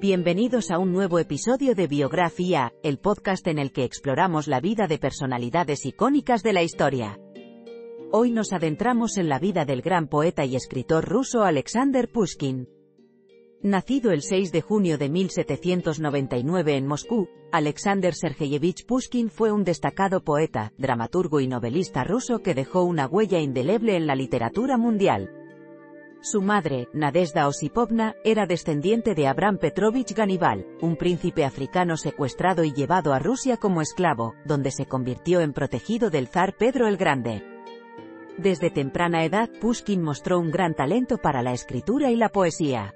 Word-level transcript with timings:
Bienvenidos 0.00 0.70
a 0.70 0.78
un 0.78 0.94
nuevo 0.94 1.18
episodio 1.18 1.74
de 1.74 1.86
Biografía, 1.86 2.72
el 2.82 2.98
podcast 2.98 3.46
en 3.48 3.58
el 3.58 3.70
que 3.70 3.84
exploramos 3.84 4.48
la 4.48 4.58
vida 4.58 4.86
de 4.86 4.96
personalidades 4.96 5.84
icónicas 5.84 6.42
de 6.42 6.54
la 6.54 6.62
historia. 6.62 7.20
Hoy 8.10 8.30
nos 8.30 8.54
adentramos 8.54 9.18
en 9.18 9.28
la 9.28 9.38
vida 9.38 9.66
del 9.66 9.82
gran 9.82 10.08
poeta 10.08 10.46
y 10.46 10.56
escritor 10.56 11.06
ruso 11.06 11.44
Alexander 11.44 12.10
Pushkin. 12.10 12.66
Nacido 13.62 14.10
el 14.10 14.22
6 14.22 14.52
de 14.52 14.62
junio 14.62 14.96
de 14.96 15.10
1799 15.10 16.76
en 16.76 16.86
Moscú, 16.86 17.28
Alexander 17.52 18.14
Sergeyevich 18.14 18.86
Pushkin 18.86 19.28
fue 19.28 19.52
un 19.52 19.64
destacado 19.64 20.24
poeta, 20.24 20.72
dramaturgo 20.78 21.40
y 21.40 21.46
novelista 21.46 22.04
ruso 22.04 22.40
que 22.40 22.54
dejó 22.54 22.84
una 22.84 23.06
huella 23.06 23.38
indeleble 23.38 23.96
en 23.96 24.06
la 24.06 24.14
literatura 24.14 24.78
mundial. 24.78 25.39
Su 26.22 26.42
madre, 26.42 26.86
Nadezhda 26.92 27.48
Osipovna, 27.48 28.14
era 28.24 28.44
descendiente 28.44 29.14
de 29.14 29.26
Abram 29.26 29.56
Petrovich 29.56 30.12
Ganibal, 30.14 30.66
un 30.82 30.96
príncipe 30.96 31.46
africano 31.46 31.96
secuestrado 31.96 32.62
y 32.62 32.74
llevado 32.74 33.14
a 33.14 33.18
Rusia 33.18 33.56
como 33.56 33.80
esclavo, 33.80 34.34
donde 34.44 34.70
se 34.70 34.84
convirtió 34.84 35.40
en 35.40 35.54
protegido 35.54 36.10
del 36.10 36.28
zar 36.28 36.58
Pedro 36.58 36.88
el 36.88 36.98
Grande. 36.98 37.42
Desde 38.36 38.70
temprana 38.70 39.24
edad, 39.24 39.48
Pushkin 39.62 40.02
mostró 40.02 40.38
un 40.38 40.50
gran 40.50 40.74
talento 40.74 41.16
para 41.16 41.42
la 41.42 41.52
escritura 41.52 42.10
y 42.10 42.16
la 42.16 42.28
poesía. 42.28 42.94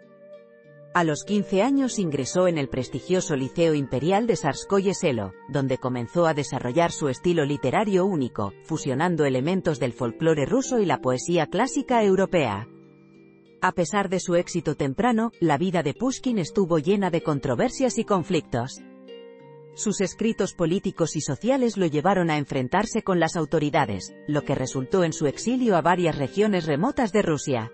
A 0.92 1.02
los 1.02 1.24
15 1.24 1.62
años 1.62 1.98
ingresó 1.98 2.46
en 2.46 2.58
el 2.58 2.68
prestigioso 2.68 3.36
Liceo 3.36 3.72
Imperial 3.72 4.26
de 4.26 4.36
Sarskoye 4.36 4.92
Selo, 4.92 5.32
donde 5.48 5.78
comenzó 5.78 6.26
a 6.26 6.34
desarrollar 6.34 6.92
su 6.92 7.08
estilo 7.08 7.46
literario 7.46 8.04
único, 8.04 8.52
fusionando 8.64 9.24
elementos 9.24 9.80
del 9.80 9.94
folclore 9.94 10.44
ruso 10.44 10.78
y 10.78 10.84
la 10.84 11.00
poesía 11.00 11.46
clásica 11.46 12.04
europea. 12.04 12.68
A 13.64 13.72
pesar 13.72 14.10
de 14.10 14.20
su 14.20 14.34
éxito 14.34 14.74
temprano, 14.74 15.32
la 15.40 15.56
vida 15.56 15.82
de 15.82 15.94
Pushkin 15.94 16.38
estuvo 16.38 16.78
llena 16.78 17.08
de 17.08 17.22
controversias 17.22 17.96
y 17.96 18.04
conflictos. 18.04 18.82
Sus 19.74 20.02
escritos 20.02 20.52
políticos 20.52 21.16
y 21.16 21.22
sociales 21.22 21.78
lo 21.78 21.86
llevaron 21.86 22.28
a 22.28 22.36
enfrentarse 22.36 23.00
con 23.00 23.20
las 23.20 23.36
autoridades, 23.36 24.14
lo 24.28 24.42
que 24.42 24.54
resultó 24.54 25.02
en 25.02 25.14
su 25.14 25.26
exilio 25.26 25.78
a 25.78 25.80
varias 25.80 26.18
regiones 26.18 26.66
remotas 26.66 27.10
de 27.10 27.22
Rusia. 27.22 27.72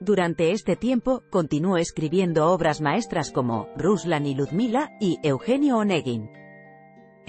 Durante 0.00 0.52
este 0.52 0.76
tiempo, 0.76 1.24
continuó 1.28 1.76
escribiendo 1.76 2.50
obras 2.50 2.80
maestras 2.80 3.30
como 3.30 3.68
Ruslan 3.76 4.24
y 4.24 4.34
Ludmila 4.34 4.92
y 4.98 5.18
Eugenio 5.22 5.76
Onegin. 5.76 6.30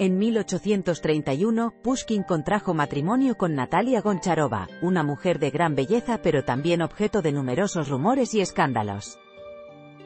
En 0.00 0.16
1831, 0.16 1.74
Pushkin 1.82 2.22
contrajo 2.22 2.72
matrimonio 2.72 3.36
con 3.36 3.56
Natalia 3.56 4.00
Goncharova, 4.00 4.68
una 4.80 5.02
mujer 5.02 5.40
de 5.40 5.50
gran 5.50 5.74
belleza 5.74 6.20
pero 6.22 6.44
también 6.44 6.82
objeto 6.82 7.20
de 7.20 7.32
numerosos 7.32 7.88
rumores 7.88 8.32
y 8.32 8.40
escándalos. 8.40 9.18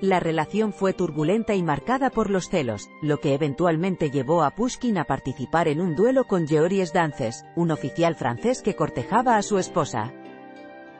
La 0.01 0.19
relación 0.19 0.73
fue 0.73 0.95
turbulenta 0.95 1.55
y 1.55 1.63
marcada 1.63 2.09
por 2.09 2.31
los 2.31 2.49
celos, 2.49 2.89
lo 3.03 3.19
que 3.19 3.35
eventualmente 3.35 4.11
llevó 4.11 4.45
a 4.45 4.53
Pushkin 4.53 4.97
a 4.97 5.05
participar 5.05 5.69
en 5.69 5.83
un 5.83 5.95
duelo 5.95 6.25
con 6.25 6.49
Georges 6.49 6.95
Dances, 6.95 7.45
un 7.55 7.71
oficial 7.71 8.15
francés 8.15 8.63
que 8.63 8.75
cortejaba 8.75 9.37
a 9.37 9.43
su 9.43 9.59
esposa. 9.59 10.15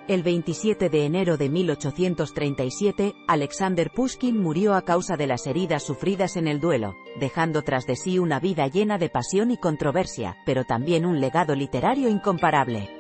El 0.09 0.25
27 0.25 0.91
de 0.91 1.05
enero 1.05 1.37
de 1.37 1.49
1837, 1.49 3.15
Alexander 3.29 3.89
Pushkin 3.95 4.37
murió 4.37 4.75
a 4.75 4.83
causa 4.83 5.17
de 5.17 5.29
las 5.29 5.47
heridas 5.47 5.85
sufridas 5.85 6.37
en 6.37 6.49
el 6.49 6.59
duelo, 6.59 6.97
dejando 7.21 7.63
tras 7.63 7.87
de 7.87 7.95
sí 7.95 8.19
una 8.19 8.41
vida 8.41 8.67
llena 8.67 8.99
de 8.99 9.09
pasión 9.09 9.53
y 9.53 9.59
controversia, 9.59 10.39
pero 10.45 10.65
también 10.65 11.07
un 11.07 11.21
legado 11.21 11.55
literario 11.55 12.09
incomparable. 12.09 12.91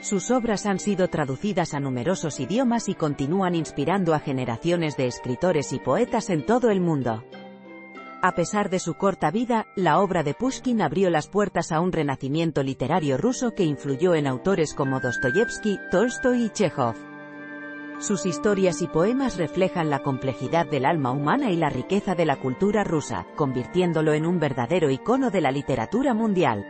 Sus 0.00 0.30
obras 0.30 0.64
han 0.66 0.78
sido 0.78 1.08
traducidas 1.08 1.74
a 1.74 1.80
numerosos 1.80 2.38
idiomas 2.38 2.88
y 2.88 2.94
continúan 2.94 3.56
inspirando 3.56 4.14
a 4.14 4.20
generaciones 4.20 4.96
de 4.96 5.08
escritores 5.08 5.72
y 5.72 5.80
poetas 5.80 6.30
en 6.30 6.46
todo 6.46 6.70
el 6.70 6.80
mundo. 6.80 7.24
A 8.24 8.36
pesar 8.36 8.70
de 8.70 8.78
su 8.78 8.94
corta 8.94 9.32
vida, 9.32 9.66
la 9.74 9.98
obra 9.98 10.22
de 10.22 10.32
Pushkin 10.32 10.80
abrió 10.80 11.10
las 11.10 11.26
puertas 11.26 11.72
a 11.72 11.80
un 11.80 11.90
renacimiento 11.90 12.62
literario 12.62 13.18
ruso 13.18 13.52
que 13.52 13.64
influyó 13.64 14.14
en 14.14 14.28
autores 14.28 14.74
como 14.74 15.00
Dostoyevsky, 15.00 15.80
Tolstoy 15.90 16.44
y 16.44 16.50
Chekhov. 16.50 16.94
Sus 17.98 18.24
historias 18.24 18.80
y 18.80 18.86
poemas 18.86 19.38
reflejan 19.38 19.90
la 19.90 20.04
complejidad 20.04 20.66
del 20.66 20.84
alma 20.84 21.10
humana 21.10 21.50
y 21.50 21.56
la 21.56 21.68
riqueza 21.68 22.14
de 22.14 22.24
la 22.24 22.36
cultura 22.36 22.84
rusa, 22.84 23.26
convirtiéndolo 23.34 24.12
en 24.12 24.24
un 24.24 24.38
verdadero 24.38 24.88
icono 24.88 25.32
de 25.32 25.40
la 25.40 25.50
literatura 25.50 26.14
mundial. 26.14 26.64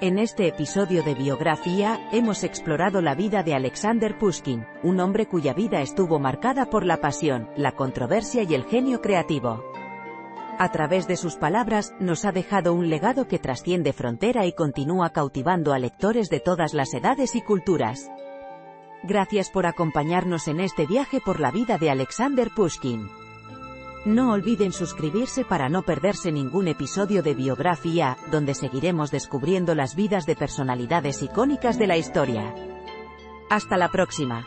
En 0.00 0.18
este 0.18 0.48
episodio 0.48 1.02
de 1.02 1.14
Biografía, 1.14 2.08
hemos 2.10 2.42
explorado 2.42 3.02
la 3.02 3.14
vida 3.14 3.42
de 3.42 3.54
Alexander 3.54 4.16
Pushkin, 4.16 4.66
un 4.82 4.98
hombre 5.00 5.26
cuya 5.26 5.52
vida 5.52 5.82
estuvo 5.82 6.18
marcada 6.18 6.70
por 6.70 6.86
la 6.86 7.02
pasión, 7.02 7.50
la 7.54 7.72
controversia 7.72 8.44
y 8.44 8.54
el 8.54 8.64
genio 8.64 9.02
creativo. 9.02 9.62
A 10.56 10.70
través 10.70 11.08
de 11.08 11.16
sus 11.16 11.34
palabras, 11.34 11.94
nos 11.98 12.24
ha 12.24 12.30
dejado 12.30 12.74
un 12.74 12.88
legado 12.88 13.26
que 13.26 13.40
trasciende 13.40 13.92
frontera 13.92 14.46
y 14.46 14.52
continúa 14.52 15.10
cautivando 15.10 15.72
a 15.72 15.80
lectores 15.80 16.30
de 16.30 16.38
todas 16.38 16.74
las 16.74 16.94
edades 16.94 17.34
y 17.34 17.42
culturas. 17.42 18.08
Gracias 19.02 19.50
por 19.50 19.66
acompañarnos 19.66 20.46
en 20.46 20.60
este 20.60 20.86
viaje 20.86 21.20
por 21.20 21.40
la 21.40 21.50
vida 21.50 21.76
de 21.76 21.90
Alexander 21.90 22.50
Pushkin. 22.54 23.10
No 24.04 24.32
olviden 24.32 24.72
suscribirse 24.72 25.44
para 25.44 25.68
no 25.68 25.82
perderse 25.82 26.30
ningún 26.30 26.68
episodio 26.68 27.22
de 27.22 27.34
Biografía, 27.34 28.16
donde 28.30 28.54
seguiremos 28.54 29.10
descubriendo 29.10 29.74
las 29.74 29.96
vidas 29.96 30.24
de 30.24 30.36
personalidades 30.36 31.20
icónicas 31.22 31.78
de 31.78 31.86
la 31.88 31.96
historia. 31.96 32.54
Hasta 33.50 33.76
la 33.76 33.90
próxima. 33.90 34.46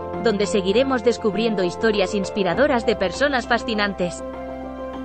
donde 0.23 0.45
seguiremos 0.45 1.03
descubriendo 1.03 1.63
historias 1.63 2.15
inspiradoras 2.15 2.85
de 2.85 2.95
personas 2.95 3.47
fascinantes. 3.47 4.23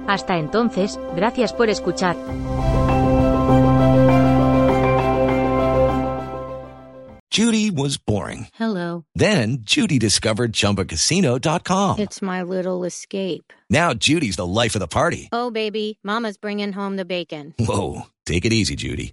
Hasta 0.07 0.39
entonces, 0.39 0.99
gracias 1.15 1.53
por 1.53 1.69
escuchar. 1.69 2.17
Judy 7.37 7.71
was 7.71 7.99
boring. 7.99 8.47
Hello. 8.55 9.05
Then 9.15 9.59
Judy 9.61 9.99
discovered 9.99 10.55
ChumbaCasino.com. 10.55 11.99
It's 11.99 12.23
my 12.23 12.43
little 12.43 12.85
escape. 12.85 13.53
Now 13.69 13.93
Judy's 13.93 14.37
the 14.37 14.47
life 14.47 14.75
of 14.75 14.81
the 14.81 14.89
party. 14.89 15.29
Oh, 15.33 15.51
baby, 15.51 15.99
Mama's 16.03 16.39
bringing 16.39 16.73
home 16.73 16.97
the 16.97 17.05
bacon. 17.05 17.53
Whoa, 17.59 18.07
take 18.25 18.47
it 18.47 18.55
easy, 18.55 18.75
Judy. 18.75 19.13